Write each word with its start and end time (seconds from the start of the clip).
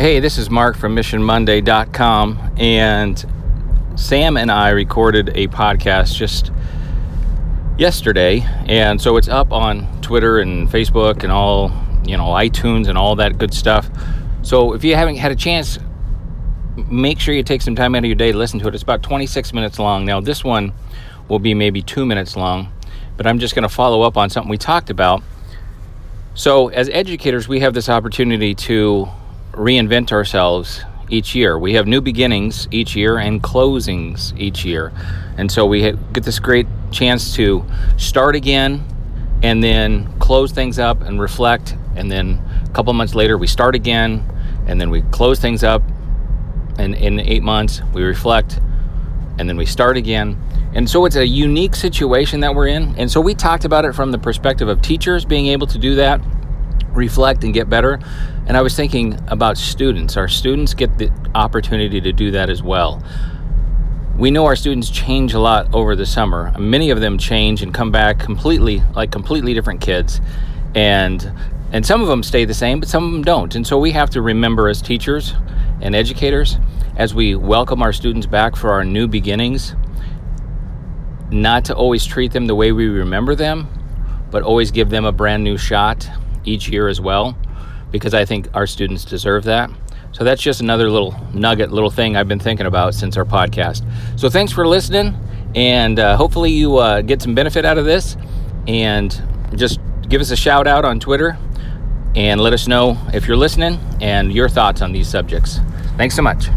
Hey, 0.00 0.18
this 0.18 0.38
is 0.38 0.48
Mark 0.48 0.78
from 0.78 0.96
MissionMonday.com, 0.96 2.54
and 2.56 3.22
Sam 3.96 4.38
and 4.38 4.50
I 4.50 4.70
recorded 4.70 5.28
a 5.34 5.46
podcast 5.48 6.14
just 6.14 6.50
yesterday, 7.76 8.40
and 8.64 8.98
so 8.98 9.18
it's 9.18 9.28
up 9.28 9.52
on 9.52 10.00
Twitter 10.00 10.38
and 10.38 10.70
Facebook 10.70 11.22
and 11.22 11.30
all, 11.30 11.70
you 12.06 12.16
know, 12.16 12.28
iTunes 12.28 12.88
and 12.88 12.96
all 12.96 13.14
that 13.16 13.36
good 13.36 13.52
stuff. 13.52 13.90
So 14.40 14.72
if 14.72 14.84
you 14.84 14.94
haven't 14.96 15.16
had 15.16 15.32
a 15.32 15.36
chance, 15.36 15.78
make 16.90 17.20
sure 17.20 17.34
you 17.34 17.42
take 17.42 17.60
some 17.60 17.76
time 17.76 17.94
out 17.94 17.98
of 17.98 18.06
your 18.06 18.14
day 18.14 18.32
to 18.32 18.38
listen 18.38 18.58
to 18.60 18.68
it. 18.68 18.74
It's 18.74 18.82
about 18.82 19.02
26 19.02 19.52
minutes 19.52 19.78
long. 19.78 20.06
Now, 20.06 20.18
this 20.22 20.42
one 20.42 20.72
will 21.28 21.40
be 21.40 21.52
maybe 21.52 21.82
two 21.82 22.06
minutes 22.06 22.36
long, 22.36 22.72
but 23.18 23.26
I'm 23.26 23.38
just 23.38 23.54
going 23.54 23.64
to 23.64 23.68
follow 23.68 24.00
up 24.00 24.16
on 24.16 24.30
something 24.30 24.48
we 24.48 24.56
talked 24.56 24.88
about. 24.88 25.22
So, 26.32 26.68
as 26.68 26.88
educators, 26.88 27.48
we 27.48 27.60
have 27.60 27.74
this 27.74 27.90
opportunity 27.90 28.54
to 28.54 29.10
reinvent 29.60 30.10
ourselves 30.10 30.82
each 31.10 31.34
year. 31.34 31.58
We 31.58 31.74
have 31.74 31.86
new 31.86 32.00
beginnings 32.00 32.66
each 32.70 32.96
year 32.96 33.18
and 33.18 33.42
closings 33.42 34.36
each 34.38 34.64
year. 34.64 34.90
And 35.36 35.52
so 35.52 35.66
we 35.66 35.82
get 36.12 36.24
this 36.24 36.38
great 36.38 36.66
chance 36.90 37.34
to 37.34 37.64
start 37.98 38.34
again 38.34 38.84
and 39.42 39.62
then 39.62 40.18
close 40.18 40.50
things 40.50 40.78
up 40.78 41.02
and 41.02 41.20
reflect. 41.20 41.76
And 41.94 42.10
then 42.10 42.42
a 42.64 42.70
couple 42.70 42.92
months 42.94 43.14
later, 43.14 43.36
we 43.36 43.46
start 43.46 43.74
again 43.74 44.24
and 44.66 44.80
then 44.80 44.88
we 44.88 45.02
close 45.02 45.38
things 45.38 45.62
up. 45.62 45.82
And 46.78 46.94
in 46.94 47.20
eight 47.20 47.42
months, 47.42 47.82
we 47.92 48.02
reflect 48.02 48.60
and 49.38 49.46
then 49.46 49.58
we 49.58 49.66
start 49.66 49.98
again. 49.98 50.40
And 50.74 50.88
so 50.88 51.04
it's 51.04 51.16
a 51.16 51.26
unique 51.26 51.74
situation 51.74 52.40
that 52.40 52.54
we're 52.54 52.68
in. 52.68 52.94
And 52.96 53.10
so 53.10 53.20
we 53.20 53.34
talked 53.34 53.66
about 53.66 53.84
it 53.84 53.92
from 53.92 54.10
the 54.10 54.18
perspective 54.18 54.68
of 54.68 54.80
teachers 54.80 55.26
being 55.26 55.48
able 55.48 55.66
to 55.66 55.78
do 55.78 55.96
that 55.96 56.20
reflect 56.88 57.44
and 57.44 57.54
get 57.54 57.68
better. 57.68 58.00
And 58.46 58.56
I 58.56 58.62
was 58.62 58.74
thinking 58.74 59.18
about 59.28 59.56
students. 59.56 60.16
Our 60.16 60.28
students 60.28 60.74
get 60.74 60.98
the 60.98 61.10
opportunity 61.34 62.00
to 62.00 62.12
do 62.12 62.30
that 62.32 62.50
as 62.50 62.62
well. 62.62 63.02
We 64.16 64.30
know 64.30 64.44
our 64.46 64.56
students 64.56 64.90
change 64.90 65.34
a 65.34 65.38
lot 65.38 65.72
over 65.74 65.96
the 65.96 66.04
summer. 66.04 66.52
Many 66.58 66.90
of 66.90 67.00
them 67.00 67.16
change 67.16 67.62
and 67.62 67.72
come 67.72 67.90
back 67.90 68.18
completely 68.18 68.82
like 68.94 69.10
completely 69.10 69.54
different 69.54 69.80
kids. 69.80 70.20
And 70.74 71.32
and 71.72 71.86
some 71.86 72.02
of 72.02 72.08
them 72.08 72.22
stay 72.22 72.44
the 72.44 72.54
same, 72.54 72.80
but 72.80 72.88
some 72.88 73.04
of 73.04 73.12
them 73.12 73.22
don't. 73.22 73.54
And 73.54 73.66
so 73.66 73.78
we 73.78 73.92
have 73.92 74.10
to 74.10 74.22
remember 74.22 74.68
as 74.68 74.82
teachers 74.82 75.34
and 75.80 75.94
educators 75.94 76.58
as 76.96 77.14
we 77.14 77.36
welcome 77.36 77.82
our 77.82 77.92
students 77.92 78.26
back 78.26 78.56
for 78.56 78.72
our 78.72 78.84
new 78.84 79.06
beginnings 79.06 79.74
not 81.30 81.64
to 81.66 81.74
always 81.74 82.04
treat 82.04 82.32
them 82.32 82.46
the 82.46 82.54
way 82.54 82.72
we 82.72 82.88
remember 82.88 83.34
them, 83.34 83.68
but 84.30 84.42
always 84.42 84.70
give 84.70 84.90
them 84.90 85.04
a 85.04 85.12
brand 85.12 85.44
new 85.44 85.56
shot 85.56 86.08
each 86.44 86.68
year 86.68 86.88
as 86.88 87.00
well, 87.00 87.36
because 87.90 88.14
I 88.14 88.24
think 88.24 88.48
our 88.54 88.66
students 88.66 89.04
deserve 89.04 89.44
that. 89.44 89.70
So 90.12 90.24
that's 90.24 90.42
just 90.42 90.60
another 90.60 90.90
little 90.90 91.14
nugget, 91.32 91.70
little 91.70 91.90
thing 91.90 92.16
I've 92.16 92.28
been 92.28 92.40
thinking 92.40 92.66
about 92.66 92.94
since 92.94 93.16
our 93.16 93.24
podcast. 93.24 93.84
So 94.18 94.28
thanks 94.28 94.52
for 94.52 94.66
listening, 94.66 95.16
and 95.54 95.98
uh, 95.98 96.16
hopefully 96.16 96.50
you 96.50 96.76
uh, 96.76 97.02
get 97.02 97.22
some 97.22 97.34
benefit 97.34 97.64
out 97.64 97.78
of 97.78 97.84
this. 97.84 98.16
And 98.68 99.10
just 99.56 99.80
give 100.08 100.20
us 100.20 100.30
a 100.30 100.36
shout 100.36 100.66
out 100.66 100.84
on 100.84 101.00
Twitter 101.00 101.36
and 102.14 102.40
let 102.40 102.52
us 102.52 102.68
know 102.68 102.98
if 103.14 103.26
you're 103.26 103.36
listening 103.36 103.80
and 104.00 104.32
your 104.32 104.48
thoughts 104.48 104.82
on 104.82 104.92
these 104.92 105.08
subjects. 105.08 105.58
Thanks 105.96 106.14
so 106.14 106.22
much. 106.22 106.48